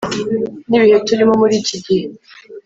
[0.69, 2.05] n’ibihe turimo muri iki gihe